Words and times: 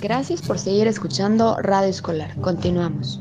Gracias 0.00 0.40
por 0.40 0.58
seguir 0.58 0.86
escuchando 0.86 1.58
Radio 1.60 1.90
Escolar. 1.90 2.34
Continuamos. 2.40 3.20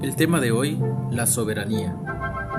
El 0.00 0.14
tema 0.14 0.40
de 0.40 0.52
hoy, 0.52 0.80
la 1.10 1.26
soberanía. 1.26 1.96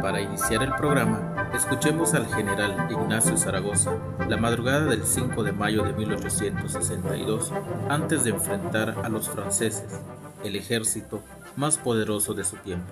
Para 0.02 0.20
iniciar 0.20 0.64
el 0.64 0.76
programa, 0.76 1.50
escuchemos 1.56 2.14
al 2.14 2.28
general 2.28 2.90
Ignacio 2.92 3.38
Zaragoza 3.38 3.94
la 4.28 4.36
madrugada 4.36 4.88
del 4.88 5.06
5 5.06 5.44
de 5.44 5.54
mayo 5.54 5.84
de 5.84 5.94
1862, 5.94 7.54
antes 7.88 8.26
de 8.26 8.32
enfrentar 8.32 8.98
a 9.02 9.08
los 9.08 9.30
franceses, 9.30 10.02
el 10.44 10.58
ejército 10.58 11.22
más 11.56 11.78
poderoso 11.78 12.34
de 12.34 12.44
su 12.44 12.58
tiempo. 12.58 12.92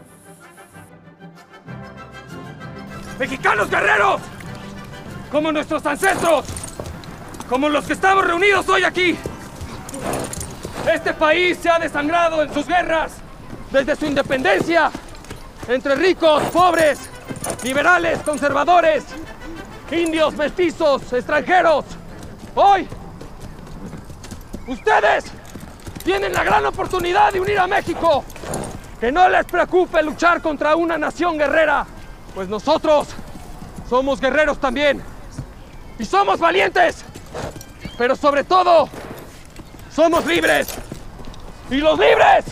¡Mexicanos 3.19 3.69
guerreros! 3.69 4.21
Como 5.31 5.51
nuestros 5.51 5.85
ancestros, 5.85 6.45
como 7.49 7.69
los 7.69 7.85
que 7.85 7.93
estamos 7.93 8.25
reunidos 8.25 8.67
hoy 8.69 8.83
aquí. 8.83 9.17
Este 10.91 11.13
país 11.13 11.57
se 11.61 11.69
ha 11.69 11.79
desangrado 11.79 12.41
en 12.43 12.53
sus 12.53 12.67
guerras 12.67 13.13
desde 13.71 13.95
su 13.95 14.05
independencia 14.05 14.91
entre 15.67 15.95
ricos, 15.95 16.43
pobres, 16.45 17.09
liberales, 17.63 18.19
conservadores, 18.19 19.03
indios, 19.91 20.33
mestizos, 20.35 21.11
extranjeros. 21.11 21.85
Hoy, 22.55 22.87
ustedes 24.67 25.25
tienen 26.03 26.33
la 26.33 26.43
gran 26.43 26.65
oportunidad 26.65 27.33
de 27.33 27.41
unir 27.41 27.59
a 27.59 27.67
México. 27.67 28.23
Que 28.99 29.11
no 29.11 29.29
les 29.29 29.45
preocupe 29.45 30.01
luchar 30.01 30.41
contra 30.41 30.75
una 30.75 30.97
nación 30.97 31.37
guerrera, 31.37 31.85
pues 32.33 32.47
nosotros 32.49 33.09
somos 33.87 34.19
guerreros 34.19 34.59
también. 34.59 35.03
Y 35.99 36.05
somos 36.05 36.39
valientes. 36.39 37.05
Pero 37.97 38.15
sobre 38.15 38.43
todo, 38.43 38.89
somos 39.93 40.25
libres. 40.25 40.67
Y 41.69 41.77
los 41.77 41.97
libres 41.99 42.45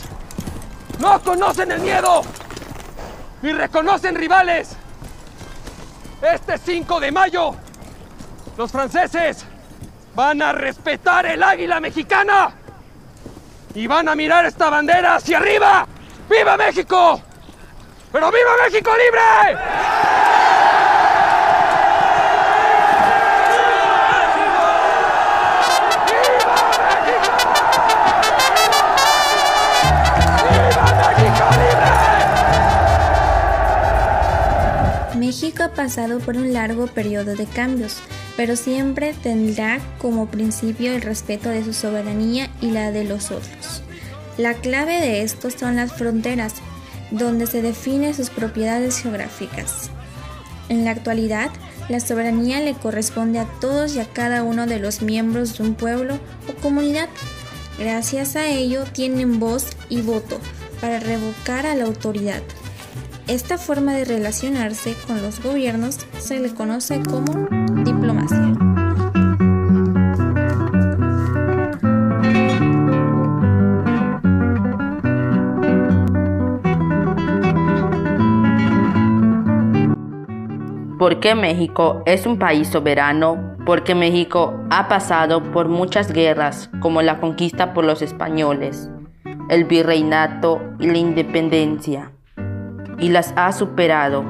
no 1.00 1.22
conocen 1.22 1.72
el 1.72 1.80
miedo 1.80 2.22
y 3.42 3.52
reconocen 3.52 4.16
rivales. 4.16 4.76
Este 6.22 6.58
5 6.58 7.00
de 7.00 7.12
mayo, 7.12 7.56
los 8.58 8.72
franceses 8.72 9.46
van 10.16 10.42
a 10.42 10.52
respetar 10.54 11.26
el 11.26 11.44
águila 11.44 11.80
mexicana 11.80 12.52
y 13.76 13.86
van 13.86 14.08
a 14.08 14.16
mirar 14.16 14.46
esta 14.46 14.70
bandera 14.70 15.16
hacia 15.16 15.38
arriba. 15.38 15.86
¡Viva 16.30 16.58
México! 16.58 17.22
¡Pero 18.12 18.32
viva 18.32 18.52
México 18.66 18.90
libre! 18.92 19.62
Ha 35.46 35.70
pasado 35.70 36.20
por 36.20 36.38
un 36.38 36.54
largo 36.54 36.88
periodo 36.88 37.36
de 37.36 37.46
cambios, 37.46 37.98
pero 38.36 38.56
siempre 38.56 39.14
tendrá 39.14 39.80
como 40.00 40.26
principio 40.26 40.92
el 40.92 41.04
respeto 41.04 41.50
de 41.50 41.64
su 41.64 41.72
soberanía 41.72 42.50
y 42.62 42.72
la 42.72 42.92
de 42.92 43.04
los 43.04 43.30
otros. 43.32 43.84
La 44.38 44.56
clave 44.56 45.00
de 45.00 45.22
esto 45.22 45.52
son 45.52 45.76
las 45.76 45.94
fronteras, 45.94 46.56
donde 47.12 47.46
se 47.46 47.62
definen 47.62 48.16
sus 48.16 48.32
propiedades 48.32 48.98
geográficas. 48.98 49.92
En 50.68 50.84
la 50.84 50.92
actualidad, 50.92 51.52
la 51.90 52.00
soberanía 52.00 52.60
le 52.60 52.74
corresponde 52.74 53.38
a 53.38 53.46
todos 53.62 53.96
y 53.96 54.00
a 54.00 54.06
cada 54.06 54.42
uno 54.42 54.66
de 54.66 54.80
los 54.80 55.04
miembros 55.04 55.58
de 55.58 55.64
un 55.64 55.76
pueblo 55.76 56.20
o 56.50 56.60
comunidad. 56.60 57.08
Gracias 57.78 58.36
a 58.36 58.48
ello 58.48 58.84
tienen 58.92 59.40
voz 59.40 59.68
y 59.90 60.02
voto 60.02 60.40
para 60.82 61.00
revocar 61.00 61.68
a 61.68 61.76
la 61.76 61.86
autoridad. 61.86 62.42
Esta 63.28 63.58
forma 63.58 63.94
de 63.94 64.06
relacionarse 64.06 64.96
con 65.08 65.20
los 65.24 65.42
gobiernos 65.42 65.98
se 66.20 66.40
le 66.40 66.54
conoce 66.54 67.02
como 67.02 67.48
diplomacia. 67.84 68.54
¿Por 81.00 81.20
qué 81.20 81.34
México 81.34 82.04
es 82.06 82.28
un 82.28 82.38
país 82.38 82.68
soberano? 82.68 83.56
Porque 83.66 83.96
México 83.96 84.54
ha 84.70 84.88
pasado 84.88 85.42
por 85.52 85.68
muchas 85.68 86.12
guerras, 86.12 86.70
como 86.80 87.02
la 87.02 87.20
conquista 87.20 87.74
por 87.74 87.86
los 87.86 88.04
españoles, 88.04 88.92
el 89.50 89.64
virreinato 89.64 90.62
y 90.80 90.92
la 90.92 91.00
independencia 91.00 92.12
y 93.00 93.10
las 93.10 93.34
ha 93.36 93.52
superado. 93.52 94.24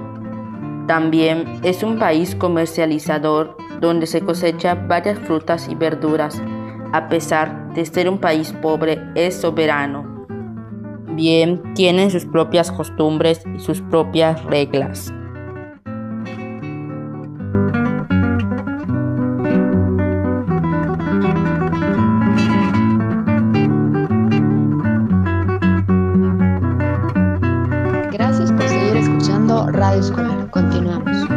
También 0.88 1.59
es 1.64 1.84
un 1.84 1.98
país 1.98 2.36
comercializador 2.36 3.58
donde 3.81 4.06
se 4.06 4.22
cosecha 4.22 4.76
varias 4.76 5.20
frutas 5.20 5.68
y 5.70 5.76
verduras. 5.76 6.42
A 6.94 7.09
pesar 7.09 7.74
de 7.74 7.86
ser 7.86 8.09
un 8.09 8.20
país 8.20 8.53
pobre, 8.62 9.02
es 9.16 9.36
soberano. 9.36 10.26
Bien, 11.08 11.74
tienen 11.74 12.12
sus 12.12 12.26
propias 12.26 12.72
costumbres 12.72 13.44
y 13.56 13.59
sus 13.59 13.81
propias 13.81 14.44
reglas. 14.46 15.14
Escolar. 28.95 30.50
Continuamos. 30.51 31.29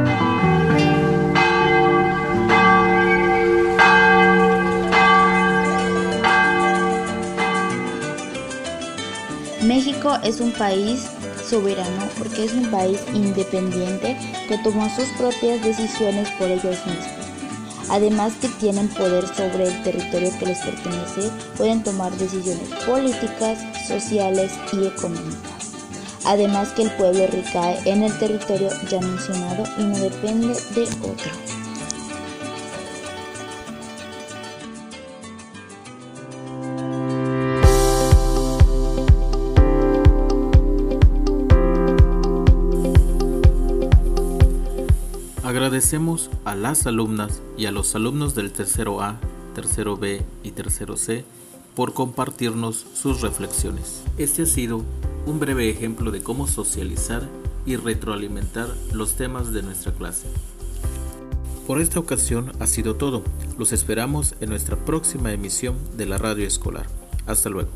México 9.63 10.17
es 10.23 10.41
un 10.41 10.53
país 10.53 11.11
soberano 11.49 11.89
porque 12.17 12.45
es 12.45 12.53
un 12.53 12.71
país 12.71 13.01
independiente 13.13 14.17
que 14.49 14.59
tomó 14.59 14.89
sus 14.91 15.09
propias 15.19 15.63
decisiones 15.65 16.31
por 16.39 16.49
ellos 16.49 16.77
mismos. 16.87 17.91
Además 17.91 18.35
que 18.41 18.49
tienen 18.61 18.89
poder 18.89 19.27
sobre 19.35 19.67
el 19.67 19.83
territorio 19.83 20.31
que 20.39 20.47
les 20.47 20.59
pertenece, 20.59 21.31
pueden 21.57 21.83
tomar 21.83 22.13
decisiones 22.13 22.69
políticas, 22.87 23.59
sociales 23.89 24.53
y 24.73 24.87
económicas 24.87 25.58
además 26.29 26.73
que 26.73 26.83
el 26.83 26.91
pueblo 26.91 27.27
recae 27.27 27.81
en 27.87 28.03
el 28.03 28.17
territorio 28.19 28.69
ya 28.91 29.01
mencionado 29.01 29.65
y 29.79 29.83
no 29.83 29.99
depende 29.99 30.55
de 30.75 30.83
otro. 30.83 31.33
Agradecemos 45.43 46.31
a 46.45 46.55
las 46.55 46.87
alumnas 46.87 47.41
y 47.57 47.65
a 47.65 47.71
los 47.73 47.95
alumnos 47.95 48.35
del 48.35 48.53
tercero 48.53 49.01
A, 49.01 49.17
tercero 49.55 49.97
B 49.97 50.23
y 50.43 50.51
tercero 50.51 50.99
C 50.99 51.25
por 51.79 51.95
compartirnos 51.95 52.87
sus 52.93 53.21
reflexiones. 53.21 54.03
Este 54.17 54.43
ha 54.43 54.47
sido 54.47 54.83
un 55.27 55.39
breve 55.39 55.71
ejemplo 55.71 56.11
de 56.11 56.25
cómo 56.25 56.49
socializar 56.49 57.29
y 57.67 57.77
retroalimentar 57.77 58.67
los 58.93 59.15
temas 59.15 59.53
de 59.53 59.63
nuestra 59.63 59.93
clase. 59.93 60.27
Por 61.69 61.81
esta 61.81 62.01
ocasión 62.01 62.51
ha 62.59 62.67
sido 62.67 62.97
todo. 62.97 63.23
Los 63.59 63.73
esperamos 63.73 64.35
en 64.41 64.49
nuestra 64.49 64.75
próxima 64.75 65.33
emisión 65.33 65.77
de 65.97 66.07
la 66.07 66.19
radio 66.19 66.49
escolar. 66.49 66.87
Hasta 67.29 67.49
luego. 67.49 67.71